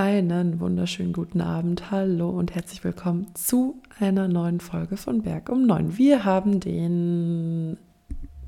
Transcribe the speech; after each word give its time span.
Einen 0.00 0.60
wunderschönen 0.60 1.12
guten 1.12 1.42
Abend, 1.42 1.90
hallo 1.90 2.30
und 2.30 2.54
herzlich 2.54 2.82
willkommen 2.84 3.26
zu 3.34 3.82
einer 3.98 4.28
neuen 4.28 4.60
Folge 4.60 4.96
von 4.96 5.20
Berg 5.20 5.50
um 5.50 5.66
9. 5.66 5.98
Wir 5.98 6.24
haben 6.24 6.58
den 6.58 7.76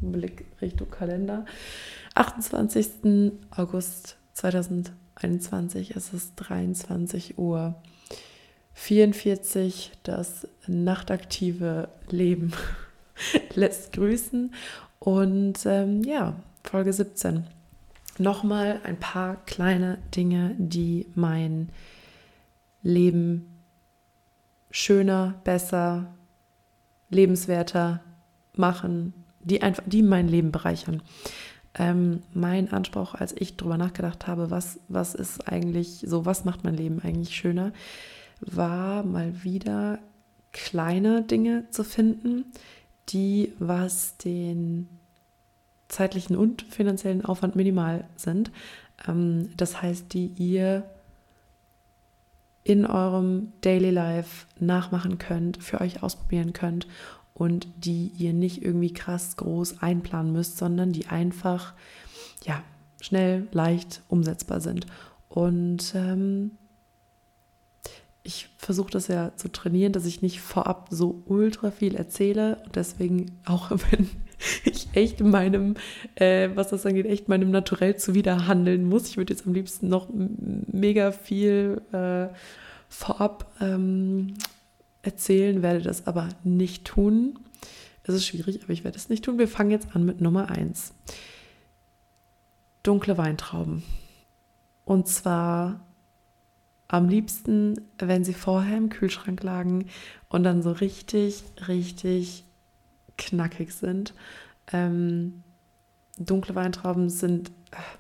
Blick 0.01 0.47
Richtung 0.63 0.89
Kalender. 0.89 1.45
28. 2.15 3.33
August 3.51 4.17
2021, 4.33 5.95
es 5.95 6.15
ist 6.15 6.37
23 6.37 7.37
Uhr 7.37 7.75
44. 8.73 9.93
Das 10.05 10.49
nachtaktive 10.67 11.91
Leben 12.09 12.55
lässt 13.55 13.93
grüßen. 13.93 14.55
Und 15.01 15.67
ähm, 15.67 16.03
ja, 16.03 16.35
Folge 16.65 16.95
17 16.95 17.47
nochmal 18.19 18.81
ein 18.85 18.99
paar 18.99 19.37
kleine 19.47 19.99
Dinge, 20.15 20.55
die 20.59 21.07
mein 21.15 21.71
Leben 22.83 23.63
schöner, 24.71 25.41
besser, 25.45 26.15
lebenswerter 27.11 28.01
machen, 28.55 29.15
die 29.41 29.63
einfach, 29.63 29.83
die 29.87 30.03
mein 30.03 30.29
Leben 30.29 30.53
bereichern. 30.53 31.03
Ähm, 31.75 32.23
mein 32.35 32.73
Anspruch, 32.73 33.15
als 33.15 33.35
ich 33.37 33.57
darüber 33.57 33.79
nachgedacht 33.79 34.27
habe, 34.27 34.51
was, 34.51 34.81
was 34.89 35.15
ist 35.15 35.49
eigentlich 35.49 36.05
so, 36.07 36.27
was 36.27 36.45
macht 36.45 36.65
mein 36.65 36.75
Leben 36.75 37.01
eigentlich 37.01 37.35
schöner, 37.35 37.73
war 38.41 39.05
mal 39.05 39.43
wieder 39.43 39.99
kleine 40.53 41.23
Dinge 41.23 41.65
zu 41.71 41.85
finden, 41.85 42.45
die 43.09 43.53
was 43.59 44.17
den 44.19 44.89
zeitlichen 45.93 46.37
und 46.37 46.63
finanziellen 46.63 47.25
Aufwand 47.25 47.55
minimal 47.55 48.05
sind. 48.17 48.51
Ähm, 49.07 49.51
das 49.57 49.83
heißt, 49.83 50.13
die 50.13 50.27
ihr 50.27 50.85
in 52.65 52.87
eurem 52.87 53.53
Daily 53.61 53.91
Life 53.91 54.47
nachmachen 54.59 55.19
könnt, 55.19 55.63
für 55.63 55.81
euch 55.81 56.03
ausprobieren 56.03 56.53
könnt 56.53 56.87
und 57.35 57.67
die 57.77 58.13
ihr 58.17 58.33
nicht 58.33 58.63
irgendwie 58.63 58.93
krass 58.93 59.37
groß 59.37 59.83
einplanen 59.83 60.33
müsst, 60.33 60.59
sondern 60.59 60.93
die 60.93 61.09
einfach 61.09 61.75
ja 62.45 62.63
schnell, 63.01 63.49
leicht 63.53 64.03
umsetzbar 64.09 64.61
sind. 64.61 64.87
Und 65.29 65.93
ähm, 65.95 66.53
ich 68.23 68.49
versuche 68.57 68.91
das 68.93 69.09
ja 69.09 69.35
zu 69.37 69.51
trainieren, 69.51 69.93
dass 69.93 70.07
ich 70.07 70.23
nicht 70.23 70.41
vorab 70.41 70.87
so 70.91 71.23
ultra 71.27 71.73
viel 71.73 71.97
erzähle 71.97 72.63
und 72.65 72.77
deswegen 72.77 73.39
auch 73.45 73.71
wenn 73.91 74.09
ich 74.65 74.89
echt 74.95 75.21
meinem, 75.21 75.75
äh, 76.15 76.51
was 76.55 76.71
das 76.71 76.87
angeht, 76.87 77.07
echt 77.07 77.29
meinem 77.29 77.51
Naturell 77.51 77.97
zuwiderhandeln 77.97 78.85
muss. 78.85 79.09
Ich 79.09 79.17
würde 79.17 79.33
jetzt 79.33 79.47
am 79.47 79.55
liebsten 79.55 79.89
noch 79.89 80.09
mega 80.11 81.13
viel 81.13 81.83
äh, 81.93 82.29
vorab 82.89 83.51
ähm, 83.61 84.35
erzählen, 85.03 85.63
werde 85.63 85.83
das 85.83 86.07
aber 86.07 86.29
nicht 86.45 86.85
tun. 86.85 87.39
Es 88.05 88.15
ist 88.15 88.27
schwierig, 88.27 88.63
aber 88.63 88.73
ich 88.73 88.85
werde 88.85 88.99
es 88.99 89.09
nicht 89.09 89.25
tun. 89.25 89.39
Wir 89.39 89.49
fangen 89.49 89.71
jetzt 89.71 89.95
an 89.95 90.05
mit 90.05 90.21
Nummer 90.21 90.51
1. 90.51 90.93
Dunkle 92.83 93.17
Weintrauben. 93.17 93.83
Und 94.85 95.07
zwar 95.07 95.81
am 96.89 97.09
liebsten, 97.09 97.81
wenn 97.99 98.25
sie 98.25 98.35
vorher 98.35 98.77
im 98.77 98.91
Kühlschrank 98.91 99.43
lagen 99.43 99.87
und 100.29 100.43
dann 100.43 100.63
so 100.63 100.73
richtig, 100.73 101.43
richtig 101.69 102.45
knackig 103.27 103.73
sind. 103.73 104.15
Ähm, 104.73 105.43
dunkle 106.19 106.55
Weintrauben 106.55 107.09
sind 107.09 107.51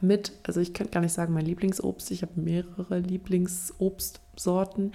mit, 0.00 0.32
also 0.42 0.60
ich 0.60 0.74
könnte 0.74 0.92
gar 0.92 1.00
nicht 1.00 1.14
sagen 1.14 1.32
mein 1.32 1.46
Lieblingsobst, 1.46 2.10
ich 2.10 2.22
habe 2.22 2.40
mehrere 2.40 2.98
Lieblingsobstsorten, 2.98 4.92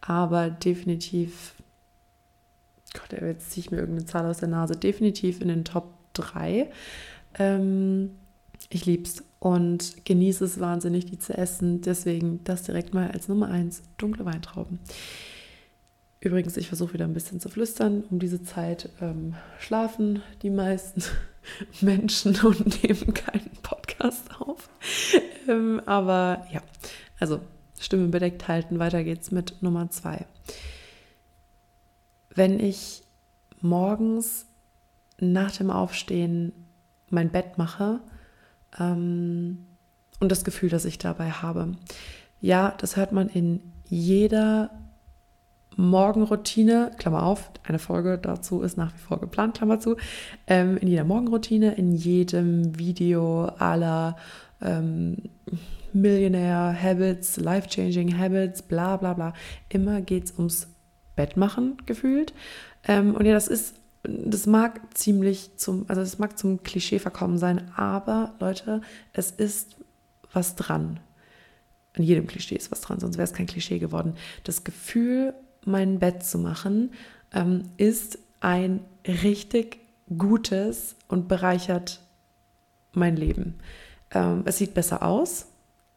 aber 0.00 0.50
definitiv, 0.50 1.54
Gott, 2.92 3.12
jetzt 3.20 3.52
ziehe 3.52 3.64
ich 3.64 3.70
mir 3.70 3.78
irgendeine 3.78 4.06
Zahl 4.06 4.26
aus 4.26 4.38
der 4.38 4.48
Nase, 4.48 4.74
definitiv 4.76 5.40
in 5.40 5.48
den 5.48 5.64
Top 5.64 5.94
3. 6.14 6.70
Ähm, 7.38 8.10
ich 8.70 8.86
lieb's 8.86 9.22
und 9.38 10.04
genieße 10.04 10.44
es 10.44 10.60
wahnsinnig, 10.60 11.06
die 11.06 11.18
zu 11.18 11.36
essen. 11.36 11.80
Deswegen 11.80 12.42
das 12.44 12.64
direkt 12.64 12.92
mal 12.92 13.10
als 13.10 13.28
Nummer 13.28 13.48
1, 13.48 13.82
dunkle 13.96 14.24
Weintrauben. 14.24 14.80
Übrigens, 16.20 16.56
ich 16.56 16.68
versuche 16.68 16.94
wieder 16.94 17.04
ein 17.04 17.14
bisschen 17.14 17.40
zu 17.40 17.48
flüstern. 17.48 18.02
Um 18.10 18.18
diese 18.18 18.42
Zeit 18.42 18.90
ähm, 19.00 19.34
schlafen 19.60 20.22
die 20.42 20.50
meisten 20.50 21.02
Menschen 21.80 22.36
und 22.40 22.82
nehmen 22.82 23.14
keinen 23.14 23.50
Podcast 23.62 24.28
auf. 24.40 24.68
ähm, 25.46 25.80
aber 25.86 26.46
ja, 26.52 26.60
also 27.20 27.40
Stimme 27.80 28.08
bedeckt 28.08 28.48
halten. 28.48 28.78
Weiter 28.78 29.04
geht's 29.04 29.30
mit 29.30 29.62
Nummer 29.62 29.90
zwei. 29.90 30.26
Wenn 32.34 32.58
ich 32.60 33.02
morgens 33.60 34.46
nach 35.20 35.52
dem 35.52 35.70
Aufstehen 35.70 36.52
mein 37.10 37.30
Bett 37.30 37.58
mache 37.58 38.00
ähm, 38.78 39.66
und 40.20 40.30
das 40.30 40.44
Gefühl, 40.44 40.68
das 40.68 40.84
ich 40.84 40.98
dabei 40.98 41.30
habe, 41.30 41.72
ja, 42.40 42.74
das 42.78 42.96
hört 42.96 43.12
man 43.12 43.28
in 43.28 43.60
jeder 43.84 44.70
Morgenroutine, 45.78 46.90
Klammer 46.98 47.22
auf, 47.22 47.52
eine 47.62 47.78
Folge 47.78 48.18
dazu 48.18 48.62
ist 48.62 48.76
nach 48.76 48.92
wie 48.92 48.98
vor 48.98 49.20
geplant, 49.20 49.56
Klammer 49.56 49.78
zu, 49.78 49.96
ähm, 50.48 50.76
in 50.76 50.88
jeder 50.88 51.04
Morgenroutine, 51.04 51.76
in 51.76 51.92
jedem 51.92 52.76
Video 52.76 53.44
aller 53.44 54.16
ähm, 54.60 55.18
Millionaire 55.92 56.76
Habits, 56.82 57.36
Life-Changing 57.36 58.18
Habits, 58.18 58.62
bla 58.62 58.96
bla 58.96 59.14
bla. 59.14 59.34
Immer 59.68 60.00
geht 60.00 60.24
es 60.24 60.32
ums 60.36 60.66
Bettmachen 61.14 61.76
gefühlt. 61.86 62.34
Ähm, 62.82 63.14
und 63.14 63.24
ja, 63.24 63.32
das 63.32 63.46
ist, 63.46 63.76
das 64.02 64.46
mag 64.46 64.80
ziemlich 64.98 65.58
zum, 65.58 65.84
also 65.86 66.00
es 66.00 66.18
mag 66.18 66.36
zum 66.36 66.64
Klischee 66.64 66.98
verkommen 66.98 67.38
sein, 67.38 67.70
aber 67.76 68.34
Leute, 68.40 68.80
es 69.12 69.30
ist 69.30 69.76
was 70.32 70.56
dran. 70.56 70.98
An 71.96 72.02
jedem 72.02 72.26
Klischee 72.26 72.56
ist 72.56 72.72
was 72.72 72.80
dran, 72.80 72.98
sonst 72.98 73.16
wäre 73.16 73.24
es 73.24 73.32
kein 73.32 73.46
Klischee 73.46 73.78
geworden. 73.78 74.14
Das 74.42 74.64
Gefühl, 74.64 75.34
mein 75.64 75.98
Bett 75.98 76.24
zu 76.24 76.38
machen, 76.38 76.92
ähm, 77.32 77.64
ist 77.76 78.18
ein 78.40 78.80
richtig 79.06 79.78
gutes 80.16 80.96
und 81.08 81.28
bereichert 81.28 82.00
mein 82.92 83.16
Leben. 83.16 83.58
Ähm, 84.10 84.42
es 84.46 84.58
sieht 84.58 84.74
besser 84.74 85.02
aus, 85.02 85.46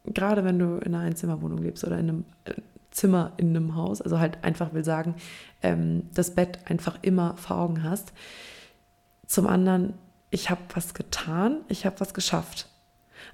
gerade 0.04 0.44
wenn 0.44 0.58
du 0.58 0.76
in 0.78 0.94
einer 0.94 1.04
Einzimmerwohnung 1.04 1.58
lebst 1.58 1.84
oder 1.84 1.98
in 1.98 2.08
einem 2.08 2.24
äh, 2.44 2.54
Zimmer 2.92 3.32
in 3.38 3.56
einem 3.56 3.74
Haus, 3.74 4.02
also 4.02 4.20
halt 4.20 4.44
einfach 4.44 4.72
will 4.74 4.84
sagen, 4.84 5.14
ähm, 5.62 6.08
das 6.14 6.34
Bett 6.34 6.58
einfach 6.66 6.98
immer 7.02 7.36
vor 7.36 7.58
Augen 7.58 7.82
hast. 7.82 8.12
Zum 9.26 9.46
anderen, 9.46 9.94
ich 10.30 10.50
habe 10.50 10.60
was 10.74 10.94
getan, 10.94 11.62
ich 11.68 11.86
habe 11.86 12.00
was 12.00 12.14
geschafft. 12.14 12.68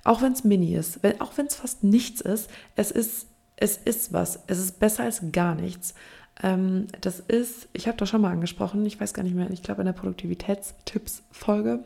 Auch 0.05 0.22
wenn 0.22 0.33
es 0.33 0.45
mini 0.45 0.75
ist, 0.75 1.03
wenn, 1.03 1.21
auch 1.21 1.37
wenn 1.37 1.47
es 1.47 1.56
fast 1.56 1.83
nichts 1.83 2.21
ist, 2.21 2.49
es 2.77 2.91
ist, 2.91 3.27
es 3.61 3.77
ist 3.77 4.13
was. 4.13 4.41
Es 4.47 4.59
ist 4.59 4.79
besser 4.79 5.05
als 5.05 5.23
gar 5.33 5.55
nichts. 5.55 5.95
Ähm, 6.43 6.87
das 7.01 7.21
ist, 7.21 7.69
ich 7.73 7.89
habe 7.89 7.99
das 7.99 8.09
schon 8.09 8.21
mal 8.21 8.33
angesprochen, 8.33 8.87
ich 8.87 9.01
weiß 9.01 9.13
gar 9.13 9.25
nicht 9.25 9.35
mehr, 9.35 9.51
ich 9.51 9.63
glaube 9.63 9.83
in 9.83 9.87
der 9.87 9.93
Produktivitätstipps-Folge, 9.93 11.81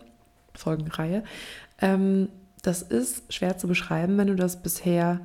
Folgenreihe. 0.54 1.24
Ähm, 1.80 2.28
das 2.60 2.82
ist 2.82 3.32
schwer 3.32 3.56
zu 3.56 3.66
beschreiben, 3.66 4.18
wenn 4.18 4.28
du 4.28 4.36
das 4.36 4.62
bisher 4.62 5.20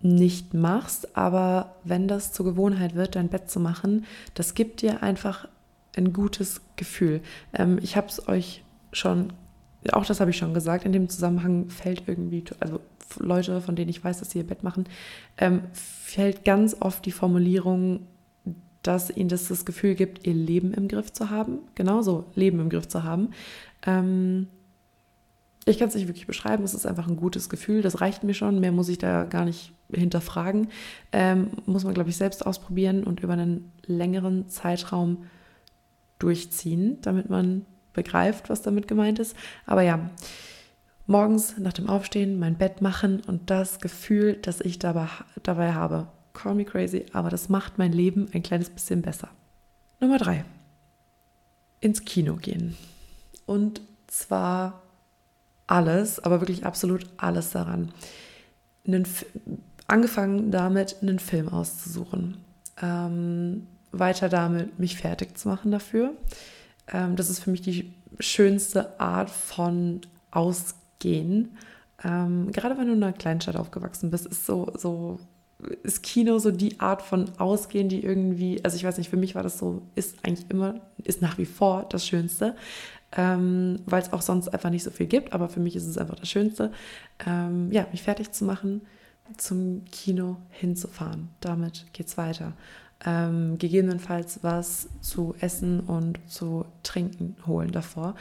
nicht 0.00 0.52
machst, 0.52 1.16
aber 1.16 1.76
wenn 1.84 2.08
das 2.08 2.32
zur 2.32 2.44
Gewohnheit 2.44 2.94
wird, 2.94 3.16
dein 3.16 3.28
Bett 3.28 3.50
zu 3.50 3.60
machen, 3.60 4.04
das 4.34 4.54
gibt 4.54 4.82
dir 4.82 5.02
einfach 5.02 5.48
ein 5.96 6.12
gutes 6.12 6.60
Gefühl. 6.76 7.22
Ähm, 7.54 7.78
ich 7.80 7.96
habe 7.96 8.08
es 8.08 8.28
euch 8.28 8.64
schon, 8.92 9.32
auch 9.92 10.04
das 10.04 10.20
habe 10.20 10.30
ich 10.30 10.36
schon 10.36 10.54
gesagt, 10.54 10.84
in 10.84 10.92
dem 10.92 11.08
Zusammenhang 11.08 11.70
fällt 11.70 12.06
irgendwie, 12.06 12.44
also 12.60 12.80
Leute, 13.18 13.60
von 13.60 13.76
denen 13.76 13.90
ich 13.90 14.02
weiß, 14.02 14.18
dass 14.18 14.30
sie 14.30 14.38
ihr 14.38 14.46
Bett 14.46 14.62
machen, 14.62 14.84
ähm, 15.38 15.62
fällt 15.72 16.44
ganz 16.44 16.76
oft 16.80 17.04
die 17.06 17.12
Formulierung, 17.12 18.06
dass 18.82 19.10
ihnen 19.10 19.28
das 19.28 19.48
das 19.48 19.64
Gefühl 19.64 19.94
gibt, 19.94 20.26
ihr 20.26 20.34
Leben 20.34 20.74
im 20.74 20.88
Griff 20.88 21.12
zu 21.12 21.30
haben. 21.30 21.58
Genauso, 21.74 22.24
Leben 22.34 22.60
im 22.60 22.68
Griff 22.68 22.88
zu 22.88 23.04
haben. 23.04 23.30
Ähm, 23.86 24.48
ich 25.64 25.78
kann 25.78 25.88
es 25.88 25.94
nicht 25.94 26.08
wirklich 26.08 26.26
beschreiben, 26.26 26.64
es 26.64 26.74
ist 26.74 26.86
einfach 26.86 27.06
ein 27.06 27.16
gutes 27.16 27.48
Gefühl, 27.48 27.82
das 27.82 28.00
reicht 28.00 28.24
mir 28.24 28.34
schon, 28.34 28.58
mehr 28.58 28.72
muss 28.72 28.88
ich 28.88 28.98
da 28.98 29.22
gar 29.24 29.44
nicht 29.44 29.72
hinterfragen. 29.92 30.68
Ähm, 31.12 31.50
muss 31.66 31.84
man, 31.84 31.94
glaube 31.94 32.10
ich, 32.10 32.16
selbst 32.16 32.44
ausprobieren 32.44 33.04
und 33.04 33.20
über 33.20 33.34
einen 33.34 33.70
längeren 33.86 34.48
Zeitraum 34.48 35.24
durchziehen, 36.18 36.98
damit 37.02 37.30
man 37.30 37.64
begreift, 37.92 38.50
was 38.50 38.62
damit 38.62 38.88
gemeint 38.88 39.18
ist. 39.18 39.36
Aber 39.66 39.82
ja, 39.82 40.10
morgens 41.06 41.58
nach 41.58 41.72
dem 41.72 41.88
Aufstehen 41.88 42.38
mein 42.38 42.56
Bett 42.56 42.80
machen 42.80 43.20
und 43.26 43.50
das 43.50 43.80
Gefühl, 43.80 44.34
das 44.34 44.60
ich 44.60 44.78
dabei, 44.78 45.08
dabei 45.42 45.74
habe. 45.74 46.08
Call 46.32 46.54
me 46.54 46.64
crazy, 46.64 47.06
aber 47.12 47.30
das 47.30 47.48
macht 47.48 47.78
mein 47.78 47.92
Leben 47.92 48.28
ein 48.32 48.42
kleines 48.42 48.70
bisschen 48.70 49.02
besser. 49.02 49.28
Nummer 50.00 50.18
drei. 50.18 50.44
Ins 51.80 52.04
Kino 52.04 52.36
gehen. 52.36 52.76
Und 53.46 53.80
zwar 54.06 54.82
alles, 55.66 56.20
aber 56.20 56.40
wirklich 56.40 56.64
absolut 56.64 57.06
alles 57.16 57.50
daran. 57.50 57.92
angefangen 59.86 60.50
damit, 60.50 60.96
einen 61.02 61.18
Film 61.18 61.48
auszusuchen. 61.48 62.38
Ähm, 62.80 63.66
weiter 63.90 64.28
damit, 64.28 64.78
mich 64.78 64.96
fertig 64.96 65.36
zu 65.36 65.48
machen 65.48 65.70
dafür. 65.70 66.14
Ähm, 66.88 67.16
das 67.16 67.30
ist 67.30 67.40
für 67.40 67.50
mich 67.50 67.62
die 67.62 67.94
schönste 68.18 68.98
Art 69.00 69.30
von 69.30 70.00
Ausgehen. 70.30 70.81
Ähm, 72.04 72.50
gerade 72.52 72.76
wenn 72.78 72.86
du 72.86 72.94
in 72.94 73.02
einer 73.02 73.12
Kleinstadt 73.12 73.56
aufgewachsen 73.56 74.10
bist, 74.10 74.26
ist 74.26 74.46
so, 74.46 74.72
so 74.76 75.18
ist 75.82 76.02
Kino 76.02 76.38
so 76.38 76.50
die 76.50 76.80
Art 76.80 77.02
von 77.02 77.30
Ausgehen, 77.38 77.88
die 77.88 78.02
irgendwie, 78.02 78.62
also 78.64 78.76
ich 78.76 78.84
weiß 78.84 78.98
nicht, 78.98 79.10
für 79.10 79.16
mich 79.16 79.34
war 79.34 79.42
das 79.42 79.58
so, 79.58 79.82
ist 79.94 80.16
eigentlich 80.24 80.50
immer, 80.50 80.80
ist 81.04 81.22
nach 81.22 81.38
wie 81.38 81.46
vor 81.46 81.86
das 81.88 82.06
Schönste, 82.06 82.56
ähm, 83.16 83.80
weil 83.86 84.02
es 84.02 84.12
auch 84.12 84.22
sonst 84.22 84.48
einfach 84.48 84.70
nicht 84.70 84.82
so 84.82 84.90
viel 84.90 85.06
gibt, 85.06 85.32
aber 85.32 85.48
für 85.48 85.60
mich 85.60 85.76
ist 85.76 85.86
es 85.86 85.98
einfach 85.98 86.16
das 86.16 86.28
Schönste, 86.28 86.72
ähm, 87.26 87.70
ja, 87.70 87.86
mich 87.92 88.02
fertig 88.02 88.32
zu 88.32 88.44
machen, 88.44 88.82
zum 89.36 89.84
Kino 89.90 90.36
hinzufahren. 90.50 91.28
Damit 91.40 91.86
geht 91.92 92.08
es 92.08 92.18
weiter. 92.18 92.54
Ähm, 93.04 93.58
gegebenenfalls 93.58 94.40
was 94.42 94.88
zu 95.00 95.34
essen 95.40 95.80
und 95.80 96.18
zu 96.28 96.64
trinken 96.82 97.36
holen 97.46 97.72
davor. 97.72 98.14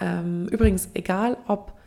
Ähm, 0.00 0.46
übrigens, 0.48 0.88
egal 0.94 1.36
ob 1.48 1.77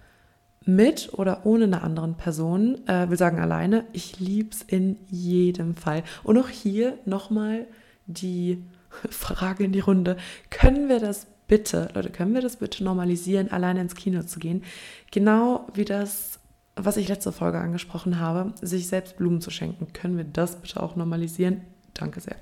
mit 0.66 1.14
oder 1.14 1.46
ohne 1.46 1.66
eine 1.66 1.82
anderen 1.82 2.16
Person, 2.16 2.88
äh, 2.88 3.10
will 3.10 3.18
sagen 3.18 3.40
alleine, 3.40 3.86
ich 3.94 4.20
liebe 4.20 4.50
es 4.52 4.62
in 4.62 4.98
jedem 5.10 5.76
Fall. 5.76 6.04
Und 6.24 6.38
auch 6.38 6.50
hier 6.50 6.98
nochmal 7.06 7.66
die 8.06 8.64
Frage 9.10 9.64
in 9.64 9.72
die 9.72 9.80
Runde, 9.80 10.18
können 10.50 10.88
wir 10.88 11.00
das 11.00 11.28
bitte, 11.48 11.90
Leute, 11.94 12.12
können 12.12 12.34
wir 12.34 12.42
das 12.42 12.58
bitte 12.58 12.84
normalisieren, 12.84 13.52
alleine 13.52 13.82
ins 13.82 13.96
Kino 13.96 14.24
zu 14.24 14.40
gehen? 14.40 14.64
Genau 15.12 15.68
wie 15.74 15.86
das, 15.86 16.40
was 16.76 16.98
ich 16.98 17.08
letzte 17.08 17.32
Folge 17.32 17.60
angesprochen 17.60 18.20
habe, 18.20 18.54
sich 18.62 18.88
selbst 18.88 19.18
Blumen 19.18 19.42
zu 19.42 19.50
schenken. 19.52 19.92
Können 19.94 20.16
wir 20.16 20.24
das 20.24 20.56
bitte 20.56 20.82
auch 20.82 20.96
normalisieren? 20.96 21.62
Danke 21.94 22.22
sehr. 22.22 22.38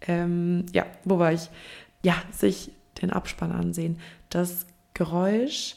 Ähm, 0.00 0.64
ja, 0.72 0.86
wo 1.04 1.18
war 1.18 1.32
ich? 1.32 1.50
Ja, 2.02 2.14
sich 2.32 2.70
den 3.02 3.10
Abspann 3.10 3.52
ansehen. 3.52 3.98
Das 4.30 4.66
Geräusch, 4.94 5.76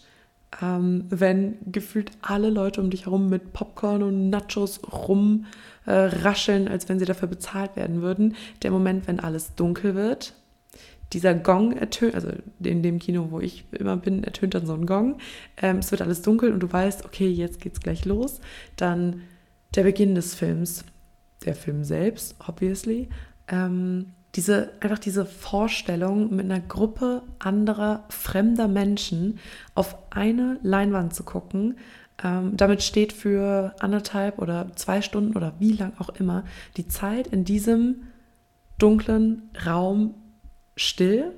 ähm, 0.62 1.06
wenn 1.10 1.58
gefühlt 1.72 2.12
alle 2.22 2.50
Leute 2.50 2.82
um 2.82 2.90
dich 2.90 3.06
herum 3.06 3.30
mit 3.30 3.54
Popcorn 3.54 4.04
und 4.04 4.30
Nachos 4.30 4.82
rumrascheln, 4.84 6.68
äh, 6.68 6.70
als 6.70 6.90
wenn 6.90 7.00
sie 7.00 7.06
dafür 7.06 7.28
bezahlt 7.28 7.76
werden 7.76 8.02
würden. 8.02 8.36
Der 8.64 8.72
Moment, 8.72 9.08
wenn 9.08 9.20
alles 9.20 9.56
dunkel 9.56 9.96
wird, 9.96 10.34
dieser 11.14 11.34
Gong 11.34 11.74
ertönt, 11.74 12.16
also 12.16 12.30
in 12.64 12.84
dem 12.84 13.00
Kino, 13.00 13.28
wo 13.32 13.40
ich 13.40 13.66
immer 13.72 13.98
bin, 13.98 14.24
ertönt 14.24 14.54
dann 14.54 14.66
so 14.66 14.74
ein 14.74 14.86
Gong. 14.86 15.18
Ähm, 15.62 15.78
es 15.78 15.92
wird 15.92 16.02
alles 16.02 16.22
dunkel 16.22 16.54
und 16.54 16.62
du 16.62 16.72
weißt, 16.72 17.06
okay, 17.06 17.30
jetzt 17.30 17.62
geht's 17.62 17.80
gleich 17.80 18.06
los. 18.06 18.40
Dann 18.76 19.22
der 19.76 19.84
Beginn 19.84 20.16
des 20.16 20.36
Films, 20.36 20.86
der 21.46 21.56
Film 21.56 21.84
selbst, 21.84 22.36
obviously. 22.46 23.10
Ähm, 23.48 24.14
diese, 24.36 24.72
einfach 24.80 25.00
diese 25.00 25.26
Vorstellung, 25.26 26.36
mit 26.36 26.46
einer 26.46 26.62
Gruppe 26.62 27.24
anderer 27.40 28.06
fremder 28.10 28.68
Menschen 28.68 29.40
auf 29.76 29.98
eine 30.10 30.60
Leinwand 30.64 31.14
zu 31.14 31.24
gucken, 31.24 31.78
ähm, 32.24 32.56
damit 32.56 32.82
steht 32.84 33.14
für 33.14 33.76
anderthalb 33.80 34.40
oder 34.40 34.68
zwei 34.76 35.02
Stunden 35.02 35.36
oder 35.36 35.54
wie 35.60 35.74
lang 35.74 35.94
auch 36.00 36.10
immer 36.10 36.44
die 36.78 36.88
Zeit 36.88 37.28
in 37.28 37.44
diesem 37.44 38.08
dunklen 38.78 39.50
Raum 39.66 40.16
still 40.76 41.32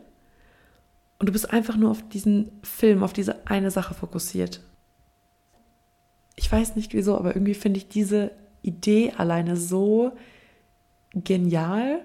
und 1.19 1.28
du 1.28 1.34
bist 1.34 1.51
einfach 1.51 1.78
nur 1.78 1.90
auf 1.90 2.07
diesen 2.10 2.51
Film, 2.63 3.01
auf 3.01 3.13
diese 3.13 3.48
eine 3.48 3.72
Sache 3.72 3.94
fokussiert. 3.94 4.62
Ich 6.36 6.51
weiß 6.51 6.75
nicht 6.75 6.94
wieso, 6.94 7.18
aber 7.18 7.36
irgendwie 7.36 7.54
finde 7.54 7.78
ich 7.78 7.88
diese 7.88 8.31
Idee 8.62 9.13
alleine 9.16 9.56
so 9.56 10.13
genial 11.13 12.01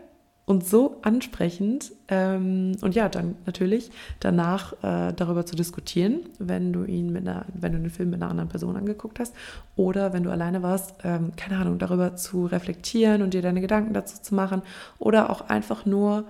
und 0.49 0.67
so 0.67 0.97
ansprechend. 1.03 1.93
Ähm, 2.09 2.73
und 2.81 2.95
ja, 2.95 3.11
dann 3.11 3.37
natürlich 3.45 3.91
danach 4.19 4.73
äh, 4.83 5.13
darüber 5.13 5.45
zu 5.45 5.57
diskutieren, 5.57 6.21
wenn 6.39 6.73
du 6.73 6.85
ihn 6.85 7.13
mit 7.13 7.29
einer, 7.29 7.45
wenn 7.53 7.73
du 7.73 7.79
den 7.79 7.91
Film 7.91 8.09
mit 8.09 8.23
einer 8.23 8.31
anderen 8.31 8.49
Person 8.49 8.75
angeguckt 8.75 9.21
hast 9.21 9.35
oder 9.77 10.15
wenn 10.15 10.23
du 10.23 10.31
alleine 10.31 10.63
warst, 10.63 10.95
ähm, 11.05 11.33
keine 11.37 11.59
Ahnung, 11.59 11.79
darüber 11.79 12.17
zu 12.17 12.47
reflektieren 12.47 13.21
und 13.21 13.35
dir 13.35 13.43
deine 13.43 13.61
Gedanken 13.61 13.93
dazu 13.93 14.23
zu 14.23 14.35
machen 14.35 14.63
oder 14.99 15.29
auch 15.29 15.51
einfach 15.51 15.85
nur 15.85 16.25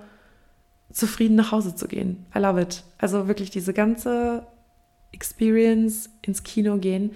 zufrieden 0.91 1.35
nach 1.35 1.53
Hause 1.53 1.73
zu 1.73 1.87
gehen. 1.87 2.25
I 2.35 2.39
love 2.39 2.59
it. 2.59 2.83
Also 2.97 3.29
wirklich 3.29 3.51
diese 3.51 3.71
ganze 3.71 4.43
Experience 5.11 6.09
ins 6.21 6.43
Kino 6.43 6.77
gehen 6.77 7.11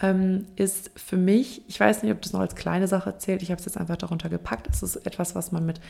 ähm, 0.00 0.46
ist 0.56 0.90
für 0.96 1.16
mich, 1.16 1.68
ich 1.68 1.78
weiß 1.78 2.02
nicht, 2.02 2.12
ob 2.12 2.22
das 2.22 2.32
noch 2.32 2.40
als 2.40 2.54
kleine 2.54 2.86
Sache 2.86 3.18
zählt, 3.18 3.42
ich 3.42 3.50
habe 3.50 3.58
es 3.58 3.64
jetzt 3.64 3.76
einfach 3.78 3.96
darunter 3.96 4.28
gepackt. 4.28 4.68
Es 4.70 4.82
ist 4.82 4.96
etwas, 4.96 5.34
was 5.34 5.50
man 5.52 5.66
mit 5.66 5.80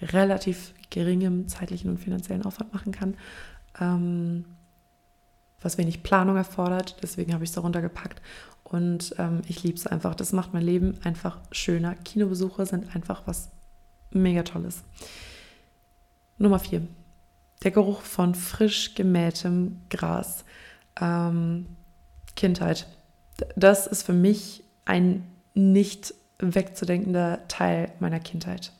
relativ 0.00 0.74
geringem 0.90 1.48
zeitlichen 1.48 1.90
und 1.90 1.98
finanziellen 1.98 2.44
Aufwand 2.44 2.72
machen 2.72 2.92
kann, 2.92 3.16
ähm, 3.80 4.44
was 5.60 5.76
wenig 5.76 6.02
Planung 6.02 6.36
erfordert. 6.36 6.96
Deswegen 7.02 7.34
habe 7.34 7.44
ich 7.44 7.50
es 7.50 7.54
darunter 7.54 7.82
gepackt. 7.82 8.22
Und 8.64 9.14
ähm, 9.18 9.42
ich 9.48 9.62
liebe 9.62 9.76
es 9.76 9.86
einfach. 9.86 10.14
Das 10.14 10.32
macht 10.32 10.52
mein 10.52 10.62
Leben 10.62 10.98
einfach 11.02 11.38
schöner. 11.52 11.94
Kinobesuche 11.94 12.66
sind 12.66 12.94
einfach 12.94 13.22
was 13.26 13.50
mega 14.10 14.42
Tolles. 14.42 14.82
Nummer 16.38 16.58
vier. 16.58 16.86
Der 17.64 17.70
Geruch 17.70 18.02
von 18.02 18.34
frisch 18.34 18.94
gemähtem 18.94 19.80
Gras. 19.90 20.44
Ähm, 21.00 21.66
Kindheit 22.36 22.86
das 23.56 23.86
ist 23.86 24.02
für 24.02 24.12
mich 24.12 24.64
ein 24.84 25.24
nicht 25.54 26.14
wegzudenkender 26.38 27.46
Teil 27.48 27.92
meiner 28.00 28.20
Kindheit. 28.20 28.72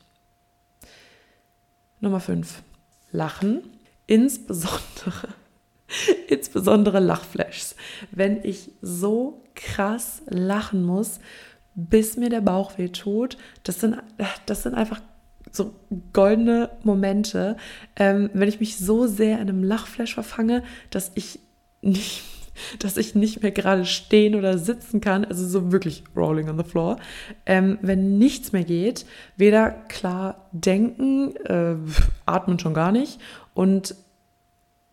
Nummer 1.99 2.19
5. 2.19 2.63
Lachen. 3.11 3.61
Insbesondere, 4.07 5.29
insbesondere 6.27 6.99
Lachflashs. 6.99 7.75
Wenn 8.11 8.43
ich 8.43 8.71
so 8.81 9.43
krass 9.55 10.21
lachen 10.27 10.83
muss, 10.83 11.19
bis 11.75 12.17
mir 12.17 12.29
der 12.29 12.41
Bauch 12.41 12.77
weh 12.77 12.89
tut, 12.89 13.37
das 13.63 13.79
sind, 13.79 13.97
das 14.45 14.63
sind 14.63 14.73
einfach 14.73 15.01
so 15.51 15.73
goldene 16.13 16.69
Momente, 16.83 17.57
ähm, 17.95 18.29
wenn 18.33 18.49
ich 18.49 18.59
mich 18.59 18.77
so 18.77 19.07
sehr 19.07 19.35
in 19.35 19.49
einem 19.49 19.63
Lachflash 19.63 20.13
verfange, 20.13 20.63
dass 20.89 21.11
ich 21.15 21.39
nicht 21.81 22.23
dass 22.79 22.97
ich 22.97 23.15
nicht 23.15 23.41
mehr 23.41 23.51
gerade 23.51 23.85
stehen 23.85 24.35
oder 24.35 24.57
sitzen 24.57 25.01
kann, 25.01 25.25
also 25.25 25.47
so 25.47 25.71
wirklich 25.71 26.03
rolling 26.15 26.49
on 26.49 26.57
the 26.57 26.63
floor. 26.63 26.97
Ähm, 27.45 27.77
wenn 27.81 28.17
nichts 28.17 28.51
mehr 28.51 28.63
geht, 28.63 29.05
weder 29.37 29.71
klar 29.71 30.49
denken, 30.51 31.35
äh, 31.45 31.75
atmen 32.25 32.59
schon 32.59 32.73
gar 32.73 32.91
nicht 32.91 33.19
und 33.53 33.95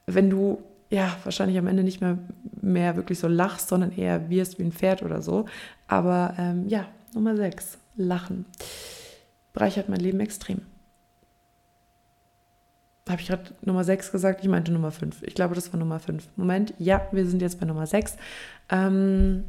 wenn 0.07 0.31
du 0.31 0.63
ja 0.91 1.17
wahrscheinlich 1.25 1.59
am 1.59 1.67
Ende 1.67 1.83
nicht 1.83 2.01
mehr, 2.01 2.19
mehr 2.61 2.97
wirklich 2.97 3.19
so 3.19 3.27
lachst, 3.27 3.69
sondern 3.69 3.91
eher 3.91 4.31
wirst 4.31 4.59
wie 4.59 4.63
ein 4.63 4.73
Pferd 4.73 5.03
oder 5.03 5.21
so. 5.21 5.47
Aber 5.89 6.35
ähm, 6.39 6.69
ja, 6.69 6.87
Nummer 7.13 7.37
6, 7.37 7.79
Lachen. 7.97 8.47
Bereichert 9.53 9.89
mein 9.89 9.99
Leben 9.99 10.21
extrem. 10.21 10.61
Habe 13.09 13.21
ich 13.21 13.29
gerade 13.29 13.55
Nummer 13.63 13.85
6 13.85 14.11
gesagt? 14.11 14.41
Ich 14.43 14.49
meinte 14.49 14.73
Nummer 14.73 14.91
5. 14.91 15.23
Ich 15.23 15.35
glaube, 15.35 15.55
das 15.55 15.73
war 15.73 15.79
Nummer 15.79 16.01
5. 16.01 16.27
Moment, 16.37 16.75
ja, 16.79 17.07
wir 17.13 17.27
sind 17.27 17.41
jetzt 17.41 17.61
bei 17.61 17.67
Nummer 17.67 17.87
6. 17.87 18.17
Ähm, 18.69 19.45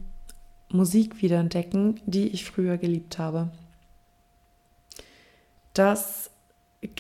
Musik 0.70 1.22
wiederentdecken, 1.22 2.00
die 2.06 2.28
ich 2.28 2.46
früher 2.46 2.78
geliebt 2.78 3.18
habe. 3.18 3.50
Das, 5.74 6.30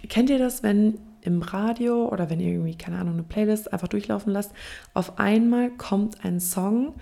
kennt 0.09 0.29
ihr 0.29 0.39
das, 0.39 0.63
wenn 0.63 0.99
im 1.21 1.41
Radio 1.41 2.07
oder 2.07 2.29
wenn 2.29 2.39
ihr 2.39 2.53
irgendwie, 2.53 2.77
keine 2.77 2.97
Ahnung, 2.97 3.15
eine 3.15 3.23
Playlist 3.23 3.73
einfach 3.73 3.89
durchlaufen 3.89 4.31
lasst, 4.31 4.51
auf 4.93 5.19
einmal 5.19 5.71
kommt 5.71 6.23
ein 6.23 6.39
Song, 6.39 6.93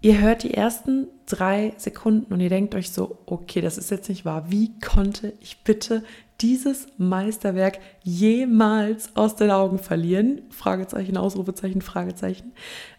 ihr 0.00 0.20
hört 0.20 0.42
die 0.42 0.54
ersten 0.54 1.06
drei 1.26 1.72
Sekunden 1.76 2.32
und 2.32 2.40
ihr 2.40 2.48
denkt 2.48 2.74
euch 2.74 2.90
so, 2.90 3.18
okay, 3.26 3.60
das 3.60 3.78
ist 3.78 3.90
jetzt 3.90 4.08
nicht 4.08 4.24
wahr. 4.24 4.50
Wie 4.50 4.78
konnte 4.80 5.34
ich 5.40 5.62
bitte 5.62 6.02
dieses 6.40 6.86
Meisterwerk 6.96 7.78
jemals 8.02 9.14
aus 9.16 9.36
den 9.36 9.50
Augen 9.50 9.78
verlieren? 9.78 10.42
Fragezeichen, 10.50 11.16
Ausrufezeichen, 11.16 11.82
Fragezeichen. 11.82 12.52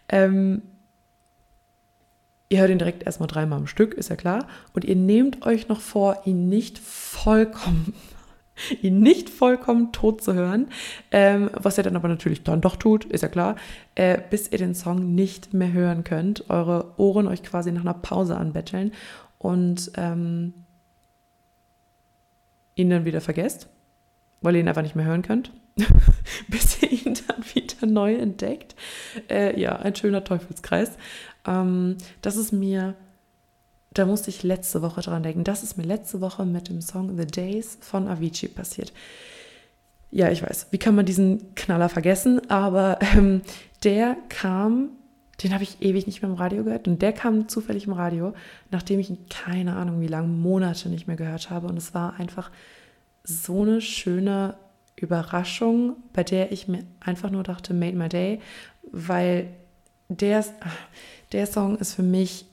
Ähm, 0.09 0.61
ihr 2.49 2.59
hört 2.59 2.69
ihn 2.69 2.79
direkt 2.79 3.03
erstmal 3.03 3.27
dreimal 3.27 3.59
am 3.59 3.67
Stück, 3.67 3.93
ist 3.93 4.09
ja 4.09 4.15
klar. 4.15 4.47
Und 4.73 4.85
ihr 4.85 4.95
nehmt 4.95 5.45
euch 5.45 5.67
noch 5.67 5.81
vor, 5.81 6.21
ihn 6.25 6.49
nicht 6.49 6.79
vollkommen 6.79 7.93
ihn 8.81 8.99
nicht 8.99 9.29
vollkommen 9.29 9.91
tot 9.91 10.21
zu 10.21 10.33
hören, 10.33 10.67
ähm, 11.11 11.49
was 11.53 11.77
er 11.77 11.83
dann 11.83 11.95
aber 11.95 12.07
natürlich 12.07 12.43
dann 12.43 12.61
doch 12.61 12.75
tut, 12.75 13.05
ist 13.05 13.21
ja 13.21 13.27
klar, 13.27 13.55
äh, 13.95 14.19
bis 14.29 14.51
ihr 14.51 14.57
den 14.57 14.75
Song 14.75 15.15
nicht 15.15 15.53
mehr 15.53 15.71
hören 15.71 16.03
könnt, 16.03 16.49
eure 16.49 16.93
Ohren 16.97 17.27
euch 17.27 17.43
quasi 17.43 17.71
nach 17.71 17.81
einer 17.81 17.93
Pause 17.93 18.37
anbetteln 18.37 18.91
und 19.37 19.91
ähm, 19.95 20.53
ihn 22.75 22.89
dann 22.89 23.05
wieder 23.05 23.21
vergesst, 23.21 23.67
weil 24.41 24.55
ihr 24.55 24.61
ihn 24.61 24.67
einfach 24.67 24.81
nicht 24.81 24.95
mehr 24.95 25.05
hören 25.05 25.21
könnt, 25.21 25.51
bis 26.47 26.81
ihr 26.81 26.91
ihn 26.91 27.17
dann 27.27 27.43
wieder 27.53 27.85
neu 27.85 28.15
entdeckt. 28.15 28.75
Äh, 29.29 29.59
ja, 29.59 29.75
ein 29.77 29.95
schöner 29.95 30.23
Teufelskreis. 30.23 30.91
Ähm, 31.45 31.97
das 32.21 32.37
ist 32.37 32.51
mir 32.51 32.95
da 33.93 34.05
musste 34.05 34.29
ich 34.29 34.43
letzte 34.43 34.81
Woche 34.81 35.01
dran 35.01 35.23
denken. 35.23 35.43
Das 35.43 35.63
ist 35.63 35.77
mir 35.77 35.83
letzte 35.83 36.21
Woche 36.21 36.45
mit 36.45 36.69
dem 36.69 36.81
Song 36.81 37.17
The 37.17 37.27
Days 37.27 37.77
von 37.81 38.07
Avicii 38.07 38.47
passiert. 38.47 38.93
Ja, 40.11 40.29
ich 40.29 40.41
weiß, 40.41 40.67
wie 40.71 40.77
kann 40.77 40.95
man 40.95 41.05
diesen 41.05 41.55
Knaller 41.55 41.89
vergessen? 41.89 42.49
Aber 42.49 42.99
ähm, 43.15 43.41
der 43.83 44.17
kam, 44.29 44.89
den 45.43 45.53
habe 45.53 45.63
ich 45.63 45.81
ewig 45.81 46.05
nicht 46.05 46.21
mehr 46.21 46.29
im 46.29 46.37
Radio 46.37 46.63
gehört. 46.63 46.87
Und 46.87 47.01
der 47.01 47.13
kam 47.13 47.47
zufällig 47.47 47.87
im 47.87 47.93
Radio, 47.93 48.33
nachdem 48.69 48.99
ich 48.99 49.09
ihn 49.09 49.25
keine 49.29 49.75
Ahnung 49.75 50.01
wie 50.01 50.07
lange, 50.07 50.27
Monate 50.27 50.89
nicht 50.89 51.07
mehr 51.07 51.15
gehört 51.15 51.49
habe. 51.49 51.67
Und 51.67 51.77
es 51.77 51.93
war 51.93 52.19
einfach 52.19 52.51
so 53.23 53.61
eine 53.61 53.81
schöne 53.81 54.55
Überraschung, 54.95 55.95
bei 56.13 56.23
der 56.23 56.51
ich 56.51 56.67
mir 56.67 56.83
einfach 56.99 57.31
nur 57.31 57.43
dachte, 57.43 57.73
made 57.73 57.97
my 57.97 58.09
day, 58.09 58.39
weil 58.91 59.47
der, 60.09 60.45
der 61.31 61.47
Song 61.47 61.77
ist 61.77 61.95
für 61.95 62.03
mich 62.03 62.45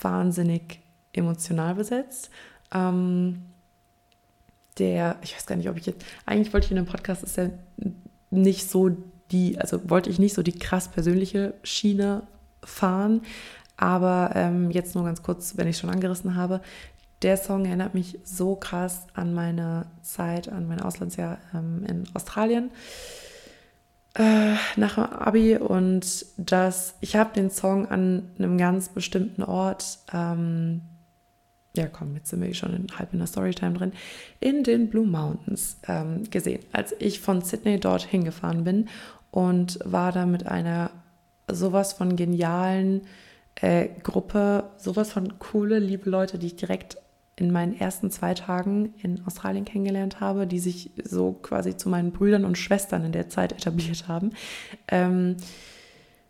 wahnsinnig 0.00 0.80
emotional 1.12 1.74
besetzt. 1.74 2.30
Ähm, 2.72 3.42
der, 4.78 5.16
ich 5.22 5.34
weiß 5.34 5.46
gar 5.46 5.56
nicht, 5.56 5.68
ob 5.68 5.78
ich 5.78 5.86
jetzt, 5.86 6.04
eigentlich 6.26 6.52
wollte 6.52 6.66
ich 6.66 6.70
in 6.70 6.76
dem 6.76 6.86
Podcast, 6.86 7.22
ist 7.22 7.36
ja 7.36 7.50
nicht 8.30 8.68
so 8.68 8.90
die, 9.30 9.58
also 9.58 9.88
wollte 9.88 10.10
ich 10.10 10.18
nicht 10.18 10.34
so 10.34 10.42
die 10.42 10.58
krass 10.58 10.88
persönliche 10.88 11.54
Schiene 11.62 12.22
fahren, 12.66 13.22
aber 13.76 14.30
ähm, 14.34 14.70
jetzt 14.70 14.94
nur 14.94 15.04
ganz 15.04 15.22
kurz, 15.22 15.56
wenn 15.56 15.68
ich 15.68 15.78
schon 15.78 15.90
angerissen 15.90 16.34
habe, 16.34 16.60
der 17.22 17.36
Song 17.36 17.64
erinnert 17.64 17.94
mich 17.94 18.18
so 18.24 18.56
krass 18.56 19.06
an 19.14 19.34
meine 19.34 19.86
Zeit, 20.02 20.48
an 20.50 20.68
mein 20.68 20.80
Auslandsjahr 20.80 21.38
ähm, 21.54 21.84
in 21.88 22.04
Australien 22.14 22.70
äh, 24.14 24.54
nach 24.76 24.94
dem 24.94 25.04
Abi. 25.04 25.56
Und 25.56 26.26
das, 26.36 26.94
ich 27.00 27.16
habe 27.16 27.32
den 27.34 27.50
Song 27.50 27.86
an 27.88 28.30
einem 28.38 28.58
ganz 28.58 28.90
bestimmten 28.90 29.42
Ort, 29.42 29.98
ähm, 30.12 30.82
ja 31.74 31.86
komm, 31.88 32.14
jetzt 32.16 32.30
sind 32.30 32.42
wir 32.42 32.52
schon 32.54 32.74
in, 32.74 32.98
halb 32.98 33.12
in 33.12 33.18
der 33.18 33.28
Storytime 33.28 33.74
drin, 33.74 33.92
in 34.40 34.62
den 34.62 34.88
Blue 34.90 35.06
Mountains 35.06 35.78
ähm, 35.88 36.28
gesehen, 36.30 36.62
als 36.72 36.94
ich 36.98 37.20
von 37.20 37.42
Sydney 37.42 37.80
dort 37.80 38.02
hingefahren 38.02 38.64
bin 38.64 38.88
und 39.30 39.78
war 39.84 40.12
da 40.12 40.26
mit 40.26 40.46
einer 40.46 40.90
sowas 41.50 41.92
von 41.92 42.16
genialen 42.16 43.02
äh, 43.56 43.88
Gruppe, 44.02 44.64
sowas 44.76 45.12
von 45.12 45.38
coole, 45.38 45.78
liebe 45.78 46.10
Leute, 46.10 46.38
die 46.38 46.48
ich 46.48 46.56
direkt 46.56 46.98
in 47.36 47.52
meinen 47.52 47.78
ersten 47.78 48.10
zwei 48.10 48.32
Tagen 48.32 48.94
in 49.02 49.24
Australien 49.26 49.66
kennengelernt 49.66 50.20
habe, 50.20 50.46
die 50.46 50.58
sich 50.58 50.92
so 51.04 51.32
quasi 51.32 51.76
zu 51.76 51.88
meinen 51.88 52.10
Brüdern 52.10 52.44
und 52.46 52.56
Schwestern 52.56 53.04
in 53.04 53.12
der 53.12 53.28
Zeit 53.28 53.52
etabliert 53.52 54.08
haben. 54.08 54.32
Ähm, 54.88 55.36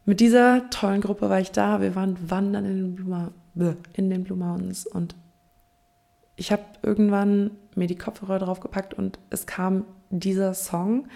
mit 0.05 0.21
dieser 0.21 0.69
tollen 0.71 1.01
Gruppe 1.01 1.29
war 1.29 1.41
ich 1.41 1.53
da. 1.53 1.81
Wir 1.81 1.95
waren 1.95 2.31
wandern 2.31 2.65
in 2.65 2.77
den 2.77 2.95
Blue, 2.95 3.33
in 3.95 4.11
den 4.11 4.25
Blue 4.25 4.39
Mountains 4.39 4.87
und 4.87 5.15
ich 6.37 6.53
habe 6.53 6.63
irgendwann 6.83 7.53
mir 7.75 7.87
die 7.87 7.97
Kopfhörer 7.97 8.39
draufgepackt 8.39 8.95
und 8.95 9.19
es 9.31 9.47
kam 9.47 9.85
dieser 10.11 10.55
Song 10.55 11.09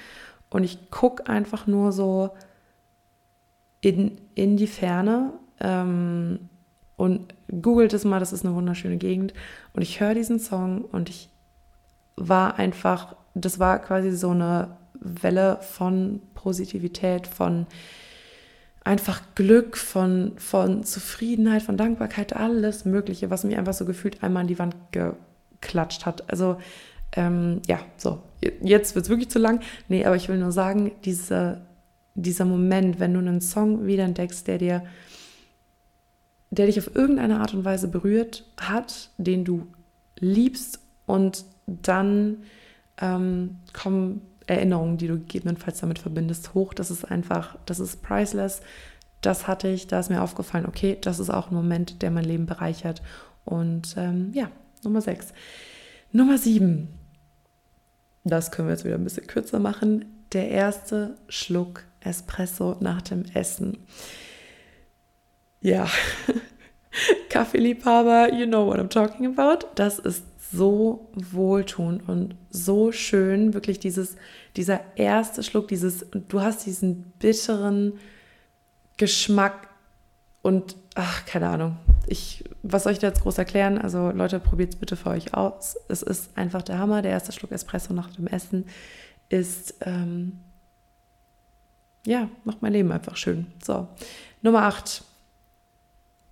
und 0.49 0.65
ich 0.65 0.91
gucke 0.91 1.27
einfach 1.27 1.67
nur 1.67 1.93
so 1.93 2.31
in, 3.81 4.19
in 4.35 4.57
die 4.57 4.67
Ferne 4.67 5.33
ähm, 5.61 6.49
und 6.97 7.35
googelt 7.63 7.93
es 7.95 8.05
mal, 8.05 8.21
das 8.21 8.33
ist 8.33 8.45
eine 8.45 8.55
wunderschöne 8.55 8.99
Gegend. 8.99 9.33
Und 9.73 9.83
ich 9.83 10.01
höre 10.01 10.15
diesen 10.15 10.39
Song 10.39 10.83
und 10.83 11.09
ich 11.09 11.31
war 12.17 12.59
einfach, 12.59 13.17
das 13.35 13.59
war 13.59 13.79
quasi 13.79 14.13
so 14.13 14.31
eine 14.31 14.77
Welle 14.95 15.59
von 15.63 16.21
Positivität, 16.35 17.27
von 17.27 17.67
einfach 18.85 19.23
Glück, 19.35 19.77
von, 19.77 20.33
von 20.37 20.85
Zufriedenheit, 20.85 21.63
von 21.63 21.77
Dankbarkeit, 21.77 22.35
alles 22.35 22.85
Mögliche, 22.85 23.31
was 23.31 23.45
mich 23.45 23.57
einfach 23.57 23.75
so 23.75 23.85
gefühlt 23.85 24.23
einmal 24.23 24.43
an 24.43 24.47
die 24.47 24.59
Wand 24.59 24.77
geklatscht 24.93 26.07
hat. 26.07 26.31
Also 26.31 26.59
ähm, 27.17 27.61
ja, 27.67 27.81
so, 27.97 28.23
jetzt 28.63 28.95
wird 28.95 29.05
es 29.05 29.11
wirklich 29.11 29.31
zu 29.31 29.39
lang. 29.39 29.61
Nee, 29.89 30.05
aber 30.05 30.17
ich 30.17 30.29
will 30.29 30.39
nur 30.39 30.53
sagen, 30.53 30.93
diese, 31.05 31.63
dieser 32.15 32.45
Moment, 32.45 33.01
wenn 33.01 33.15
du 33.15 33.21
einen 33.21 33.41
Song 33.41 33.87
wiederentdeckst, 33.87 34.47
der 34.47 34.59
dir 34.59 34.83
der 36.51 36.67
dich 36.67 36.79
auf 36.79 36.95
irgendeine 36.95 37.41
Art 37.41 37.55
und 37.55 37.65
Weise 37.65 37.89
berührt 37.89 38.45
hat, 38.61 39.11
den 39.19 39.45
du 39.45 39.69
liebst 40.19 40.81
und 41.07 41.45
dann 41.67 42.39
ähm, 43.01 43.57
kommen 43.73 44.23
Erinnerungen, 44.47 44.99
die 44.99 45.07
du 45.07 45.19
gegebenenfalls 45.19 45.81
damit 45.81 46.01
verbindest, 46.01 46.55
hoch. 46.55 46.75
Das 46.75 46.91
ist 46.91 47.05
einfach, 47.05 47.57
das 47.67 47.79
ist 47.79 48.03
priceless. 48.03 48.63
Das 49.21 49.47
hatte 49.47 49.69
ich, 49.69 49.87
da 49.87 50.01
ist 50.01 50.11
mir 50.11 50.23
aufgefallen, 50.23 50.67
okay, 50.67 50.99
das 51.01 51.21
ist 51.21 51.31
auch 51.31 51.51
ein 51.51 51.55
Moment, 51.55 52.03
der 52.03 52.11
mein 52.11 52.25
Leben 52.25 52.47
bereichert. 52.47 53.01
Und 53.45 53.95
ähm, 53.97 54.33
ja, 54.35 54.51
Nummer 54.83 55.01
6. 55.01 55.33
Nummer 56.11 56.37
7. 56.37 56.89
Das 58.25 58.51
können 58.51 58.69
wir 58.69 58.73
jetzt 58.73 58.85
wieder 58.85 58.97
ein 58.97 59.05
bisschen 59.05 59.27
kürzer 59.27 59.61
machen. 59.61 60.05
Der 60.33 60.49
erste 60.49 61.15
Schluck 61.29 61.85
Espresso 62.01 62.77
nach 62.81 63.03
dem 63.03 63.25
Essen. 63.35 63.79
Ja, 65.61 65.89
Kaffeeliebhaber, 67.29 68.33
you 68.33 68.47
know 68.47 68.67
what 68.67 68.79
I'm 68.79 68.89
talking 68.89 69.27
about. 69.27 69.67
Das 69.75 69.99
ist 69.99 70.25
so 70.53 71.11
wohltuend 71.15 72.09
und 72.09 72.35
so 72.51 72.93
schön, 72.93 73.55
wirklich 73.55 73.79
dieses, 73.79 74.17
dieser 74.57 74.81
erste 74.97 75.43
Schluck, 75.43 75.69
dieses, 75.69 76.07
du 76.11 76.41
hast 76.41 76.67
diesen 76.67 77.13
bitteren 77.19 77.95
Geschmack 78.97 79.69
und, 80.43 80.77
ach, 80.95 81.25
keine 81.27 81.49
Ahnung. 81.49 81.77
Ich, 82.07 82.45
was 82.63 82.83
soll 82.83 82.93
ich 82.93 82.99
da 82.99 83.09
jetzt 83.09 83.23
groß 83.23 83.39
erklären? 83.39 83.79
Also 83.79 84.11
Leute, 84.11 84.41
probiert 84.41 84.75
es 84.75 84.81
bitte 84.81 84.97
für 84.97 85.11
euch 85.11 85.35
aus. 85.35 85.77
Es 85.89 86.03
ist 86.03 86.37
einfach 86.37 86.63
der 86.63 86.79
Hammer. 86.79 87.03
Der 87.03 87.13
erste 87.13 87.33
Schluck 87.33 87.53
Espresso 87.53 87.93
nach 87.93 88.11
dem 88.11 88.27
Essen 88.27 88.67
ist, 89.29 89.77
ähm, 89.83 90.41
ja, 92.11 92.29
macht 92.43 92.61
mein 92.61 92.73
Leben 92.73 92.91
einfach 92.91 93.17
schön. 93.17 93.47
So, 93.65 93.87
Nummer 94.43 94.63
8 94.63 95.05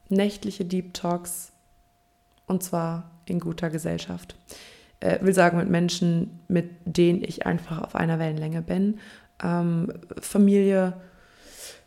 nächtliche 0.09 0.65
Deep 0.65 0.93
Talks 0.93 1.53
und 2.47 2.65
zwar 2.65 3.11
in 3.27 3.39
guter 3.39 3.71
Gesellschaft. 3.71 4.35
Äh, 4.99 5.21
will 5.21 5.35
sagen 5.35 5.57
mit 5.57 5.69
Menschen, 5.69 6.41
mit 6.49 6.71
denen 6.85 7.23
ich 7.23 7.47
einfach 7.47 7.81
auf 7.81 7.95
einer 7.95 8.19
Wellenlänge 8.19 8.61
bin. 8.61 8.99
Ähm, 9.41 9.93
Familie, 10.21 10.95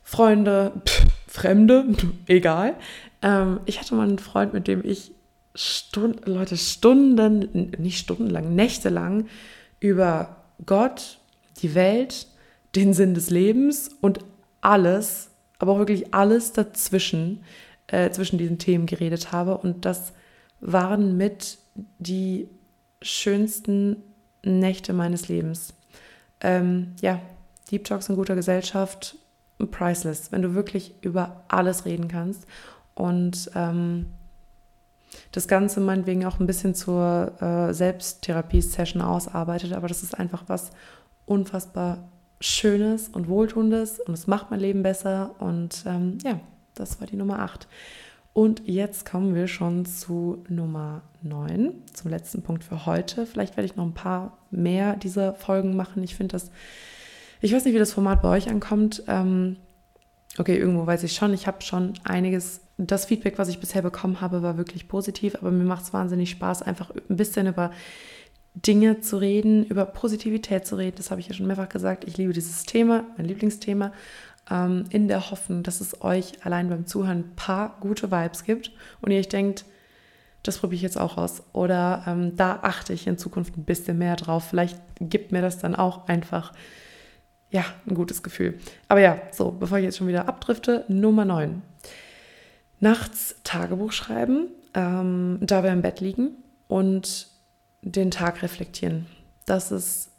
Freunde, 0.03 0.71
pff, 0.86 1.07
Fremde, 1.27 1.86
egal. 2.27 2.75
Ähm, 3.21 3.60
ich 3.65 3.81
hatte 3.81 3.95
mal 3.95 4.07
einen 4.07 4.19
Freund, 4.19 4.53
mit 4.53 4.69
dem 4.69 4.86
ich 4.86 5.12
Stunden, 5.53 6.31
Leute, 6.31 6.55
Stunden, 6.55 7.71
nicht 7.77 7.98
stundenlang, 7.98 8.55
nächtelang 8.55 9.27
über 9.81 10.38
Gott, 10.65 11.17
die 11.62 11.75
Welt, 11.75 12.27
den 12.75 12.94
Sinn 12.94 13.13
des 13.13 13.30
Lebens 13.30 13.90
und 14.01 14.20
alles, 14.62 15.30
aber 15.60 15.74
auch 15.74 15.80
wirklich 15.80 16.13
alles 16.13 16.54
dazwischen 16.54 17.44
äh, 17.88 18.10
zwischen 18.12 18.38
diesen 18.38 18.58
Themen 18.58 18.86
geredet 18.86 19.32
habe. 19.32 19.58
Und 19.58 19.86
das 19.86 20.13
waren 20.60 21.18
mit 21.18 21.58
die 22.00 22.48
schönsten 23.01 23.98
Nächte 24.44 24.94
meines 24.94 25.28
Lebens. 25.28 25.74
Ähm, 26.40 26.94
ja, 27.01 27.20
Deep 27.70 27.84
Talks 27.86 28.10
in 28.10 28.16
guter 28.16 28.36
Gesellschaft, 28.36 29.18
priceless, 29.70 30.32
wenn 30.32 30.42
du 30.42 30.56
wirklich 30.56 30.96
über 31.01 31.44
alles 31.48 31.86
reden 31.86 32.08
kannst. 32.08 32.46
Und 32.96 33.51
ähm, 33.56 34.08
das 35.32 35.48
Ganze 35.48 35.80
meinetwegen 35.80 36.25
auch 36.25 36.40
ein 36.40 36.48
bisschen 36.48 36.75
zur 36.75 37.34
äh, 37.42 37.74
Selbsttherapie-Session 37.74 39.01
ausarbeitet, 39.01 39.74
aber 39.74 39.88
das 39.88 40.04
ist 40.04 40.18
einfach 40.18 40.44
was 40.48 40.72
unfassbar 41.25 42.10
Schönes 42.41 43.07
und 43.07 43.29
Wohltuendes 43.29 44.00
und 44.00 44.13
es 44.13 44.27
macht 44.27 44.51
mein 44.51 44.60
Leben 44.60 44.83
besser 44.83 45.36
und 45.39 45.83
ähm, 45.86 46.17
ja, 46.24 46.39
das 46.75 47.00
war 47.00 47.07
die 47.07 47.15
Nummer 47.15 47.39
8. 47.39 47.67
Und 48.33 48.63
jetzt 48.65 49.05
kommen 49.05 49.36
wir 49.36 49.48
schon 49.48 49.86
zu 49.86 50.43
Nummer 50.48 51.01
9, 51.21 51.74
zum 51.93 52.10
letzten 52.10 52.41
Punkt 52.43 52.63
für 52.63 52.86
heute. 52.86 53.25
Vielleicht 53.25 53.57
werde 53.57 53.65
ich 53.65 53.75
noch 53.75 53.86
ein 53.86 53.93
paar 53.93 54.38
mehr 54.51 54.95
dieser 54.95 55.33
Folgen 55.33 55.75
machen. 55.75 56.01
Ich 56.03 56.15
finde 56.15 56.33
das, 56.33 56.50
ich 57.41 57.53
weiß 57.53 57.65
nicht, 57.65 57.74
wie 57.74 57.79
das 57.79 57.93
Format 57.93 58.21
bei 58.21 58.29
euch 58.29 58.50
ankommt. 58.50 59.03
Ähm, 59.07 59.57
okay, 60.38 60.57
irgendwo 60.57 60.86
weiß 60.86 61.03
ich 61.03 61.13
schon. 61.13 61.33
Ich 61.33 61.45
habe 61.45 61.62
schon 61.62 61.93
einiges, 62.05 62.62
das 62.77 63.05
Feedback, 63.05 63.38
was 63.38 63.50
ich 63.50 63.60
bisher 63.60 63.81
bekommen 63.81 64.21
habe, 64.21 64.41
war 64.41 64.57
wirklich 64.57 64.88
positiv, 64.88 65.36
aber 65.36 65.51
mir 65.51 65.65
macht 65.65 65.83
es 65.83 65.93
wahnsinnig 65.93 66.29
Spaß, 66.31 66.62
einfach 66.62 66.91
ein 67.10 67.17
bisschen 67.17 67.48
über 67.48 67.71
Dinge 68.53 69.01
zu 69.01 69.17
reden, 69.17 69.65
über 69.65 69.86
Positivität 69.86 70.65
zu 70.67 70.75
reden. 70.75 70.98
Das 70.98 71.12
habe 71.12 71.22
ich 71.22 71.27
ja 71.27 71.34
schon 71.34 71.48
mehrfach 71.48 71.70
gesagt. 71.70 72.03
Ich 72.05 72.17
liebe 72.17 72.34
dieses 72.34 72.63
Thema, 72.65 73.05
mein 73.17 73.25
Lieblingsthema 73.25 73.93
ähm, 74.50 74.86
in 74.89 75.08
der 75.08 75.31
Hoffnung, 75.31 75.63
dass 75.63 75.81
es 75.81 76.01
euch 76.01 76.46
allein 76.46 76.70
beim 76.70 76.86
Zuhören 76.86 77.20
ein 77.20 77.36
paar 77.36 77.77
gute 77.79 78.12
Vibes 78.12 78.43
gibt 78.43 78.72
und 79.01 79.12
ihr 79.12 79.20
euch 79.20 79.29
denkt, 79.29 79.65
das 80.43 80.58
probiere 80.58 80.77
ich 80.77 80.81
jetzt 80.81 81.00
auch 81.00 81.17
aus. 81.17 81.43
Oder 81.53 82.03
ähm, 82.08 82.36
da 82.36 82.60
achte 82.62 82.93
ich 82.93 83.08
in 83.08 83.17
Zukunft 83.17 83.58
ein 83.58 83.63
bisschen 83.63 83.98
mehr 83.98 84.15
drauf. 84.15 84.46
Vielleicht 84.50 84.79
gibt 85.00 85.31
mir 85.31 85.41
das 85.41 85.60
dann 85.60 85.75
auch 85.75 86.08
einfach, 86.08 86.51
ja, 87.51 87.63
ein 87.88 87.96
gutes 87.96 88.24
Gefühl. 88.24 88.58
Aber 88.88 89.00
ja, 89.00 89.22
so, 89.31 89.51
bevor 89.51 89.77
ich 89.77 89.86
jetzt 89.86 89.98
schon 89.98 90.08
wieder 90.08 90.27
abdrifte, 90.27 90.84
Nummer 90.88 91.25
9. 91.25 91.62
Nachts 92.79 93.36
Tagebuch 93.43 93.91
schreiben. 93.91 94.48
ähm, 94.74 95.38
dabei 95.41 95.70
im 95.70 95.81
Bett 95.81 96.00
liegen 96.00 96.29
und 96.67 97.27
den 97.81 98.11
Tag 98.11 98.41
reflektieren. 98.41 99.07
Das 99.45 99.71
ist 99.71 100.11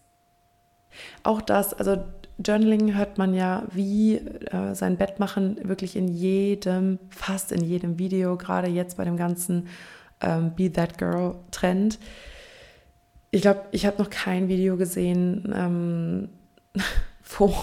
auch 1.23 1.40
das, 1.40 1.73
also 1.73 2.02
Journaling 2.45 2.95
hört 2.95 3.19
man 3.19 3.35
ja 3.35 3.64
wie 3.73 4.16
äh, 4.16 4.75
sein 4.75 4.97
Bett 4.97 5.19
machen 5.19 5.57
wirklich 5.62 5.97
in 5.97 6.09
jedem, 6.09 6.99
fast 7.09 7.52
in 7.52 7.62
jedem 7.62 7.99
Video, 7.99 8.37
gerade 8.37 8.69
jetzt 8.69 8.97
bei 8.97 9.04
dem 9.04 9.16
ganzen 9.16 9.69
ähm, 10.21 10.54
Be 10.54 10.73
That 10.73 10.99
Girl 10.99 11.37
Trend. 11.50 11.99
Ich 13.31 13.42
glaube, 13.42 13.62
ich 13.71 13.87
habe 13.87 14.02
noch 14.02 14.11
kein 14.11 14.49
Video 14.49 14.76
gesehen, 14.76 15.52
ähm, 15.54 16.28
wo 17.38 17.54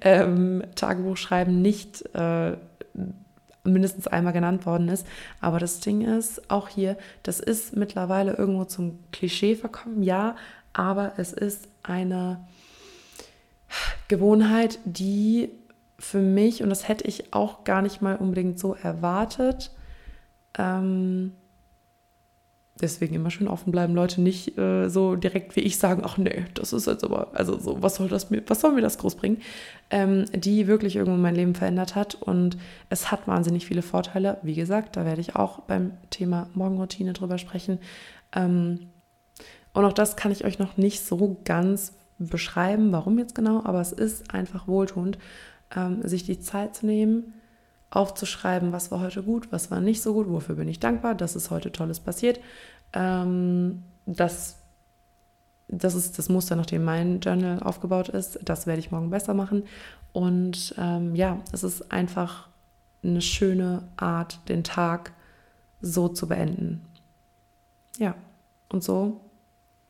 ähm, 0.00 0.62
Tagebuchschreiben 0.74 1.62
nicht 1.62 2.02
äh, 2.14 2.56
mindestens 3.68 4.06
einmal 4.06 4.32
genannt 4.32 4.66
worden 4.66 4.88
ist. 4.88 5.06
Aber 5.40 5.58
das 5.58 5.80
Ding 5.80 6.02
ist, 6.02 6.50
auch 6.50 6.68
hier, 6.68 6.96
das 7.22 7.40
ist 7.40 7.76
mittlerweile 7.76 8.34
irgendwo 8.34 8.64
zum 8.64 8.98
Klischee 9.12 9.54
verkommen, 9.56 10.02
ja, 10.02 10.36
aber 10.72 11.12
es 11.16 11.32
ist 11.32 11.68
eine 11.82 12.40
Gewohnheit, 14.08 14.78
die 14.84 15.50
für 15.98 16.20
mich, 16.20 16.62
und 16.62 16.70
das 16.70 16.88
hätte 16.88 17.04
ich 17.04 17.32
auch 17.32 17.64
gar 17.64 17.82
nicht 17.82 18.00
mal 18.00 18.16
unbedingt 18.16 18.58
so 18.58 18.74
erwartet, 18.74 19.72
ähm, 20.56 21.32
deswegen 22.80 23.14
immer 23.14 23.30
schön 23.30 23.48
offen 23.48 23.72
bleiben, 23.72 23.94
Leute 23.94 24.20
nicht 24.20 24.56
äh, 24.58 24.88
so 24.88 25.16
direkt 25.16 25.56
wie 25.56 25.60
ich 25.60 25.78
sagen, 25.78 26.02
ach 26.04 26.18
nee, 26.18 26.44
das 26.54 26.72
ist 26.72 26.86
jetzt 26.86 27.04
aber, 27.04 27.28
also 27.34 27.58
so, 27.58 27.82
was 27.82 27.96
soll 27.96 28.08
das 28.08 28.30
mir, 28.30 28.42
was 28.46 28.60
soll 28.60 28.72
mir 28.72 28.80
das 28.80 28.98
groß 28.98 29.16
bringen, 29.16 29.38
ähm, 29.90 30.26
die 30.32 30.66
wirklich 30.66 30.96
irgendwo 30.96 31.18
mein 31.18 31.34
Leben 31.34 31.54
verändert 31.54 31.94
hat 31.94 32.14
und 32.14 32.56
es 32.90 33.10
hat 33.10 33.26
wahnsinnig 33.26 33.66
viele 33.66 33.82
Vorteile. 33.82 34.38
Wie 34.42 34.54
gesagt, 34.54 34.96
da 34.96 35.04
werde 35.04 35.20
ich 35.20 35.36
auch 35.36 35.60
beim 35.60 35.92
Thema 36.10 36.48
Morgenroutine 36.54 37.12
drüber 37.12 37.38
sprechen. 37.38 37.78
Ähm, 38.34 38.88
und 39.72 39.84
auch 39.84 39.92
das 39.92 40.16
kann 40.16 40.32
ich 40.32 40.44
euch 40.44 40.58
noch 40.58 40.76
nicht 40.76 41.04
so 41.04 41.36
ganz 41.44 41.92
beschreiben, 42.18 42.90
warum 42.92 43.18
jetzt 43.18 43.34
genau, 43.34 43.62
aber 43.64 43.80
es 43.80 43.92
ist 43.92 44.34
einfach 44.34 44.66
wohltuend, 44.66 45.18
ähm, 45.74 46.06
sich 46.06 46.24
die 46.24 46.40
Zeit 46.40 46.74
zu 46.74 46.86
nehmen, 46.86 47.34
aufzuschreiben, 47.90 48.72
was 48.72 48.90
war 48.90 49.00
heute 49.00 49.22
gut, 49.22 49.50
was 49.50 49.70
war 49.70 49.80
nicht 49.80 50.02
so 50.02 50.12
gut, 50.12 50.28
wofür 50.28 50.56
bin 50.56 50.68
ich 50.68 50.80
dankbar, 50.80 51.14
dass 51.14 51.34
es 51.34 51.50
heute 51.50 51.72
Tolles 51.72 52.00
passiert. 52.00 52.40
Ähm, 52.92 53.82
das, 54.06 54.58
das 55.68 55.94
ist 55.94 56.18
das 56.18 56.28
Muster, 56.28 56.56
nach 56.56 56.66
dem 56.66 56.84
mein 56.84 57.20
Journal 57.20 57.60
aufgebaut 57.62 58.08
ist. 58.08 58.38
Das 58.44 58.66
werde 58.66 58.80
ich 58.80 58.90
morgen 58.90 59.10
besser 59.10 59.34
machen. 59.34 59.64
Und 60.12 60.74
ähm, 60.78 61.14
ja, 61.14 61.38
es 61.52 61.62
ist 61.62 61.90
einfach 61.92 62.48
eine 63.02 63.20
schöne 63.22 63.88
Art, 63.96 64.40
den 64.48 64.64
Tag 64.64 65.12
so 65.80 66.08
zu 66.08 66.28
beenden. 66.28 66.84
Ja, 67.98 68.14
und 68.68 68.82
so 68.82 69.20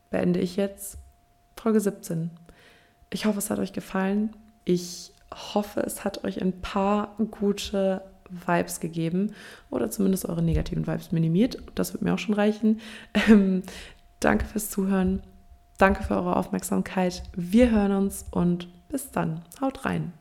beende 0.09 0.39
ich 0.39 0.55
jetzt 0.55 0.97
Folge 1.57 1.79
17. 1.79 2.31
Ich 3.09 3.25
hoffe, 3.25 3.39
es 3.39 3.49
hat 3.49 3.59
euch 3.59 3.73
gefallen. 3.73 4.35
Ich 4.65 5.13
hoffe, 5.33 5.81
es 5.81 6.03
hat 6.03 6.23
euch 6.23 6.41
ein 6.41 6.61
paar 6.61 7.15
gute 7.31 8.01
Vibes 8.29 8.79
gegeben 8.79 9.33
oder 9.69 9.89
zumindest 9.89 10.27
eure 10.27 10.41
negativen 10.41 10.87
Vibes 10.87 11.11
minimiert. 11.11 11.57
Das 11.75 11.93
wird 11.93 12.03
mir 12.03 12.13
auch 12.13 12.19
schon 12.19 12.35
reichen. 12.35 12.79
Ähm, 13.13 13.63
danke 14.19 14.45
fürs 14.45 14.69
Zuhören. 14.69 15.21
Danke 15.77 16.03
für 16.03 16.15
eure 16.15 16.35
Aufmerksamkeit. 16.35 17.23
Wir 17.35 17.71
hören 17.71 17.93
uns 17.93 18.25
und 18.31 18.67
bis 18.89 19.11
dann. 19.11 19.41
Haut 19.61 19.85
rein. 19.85 20.13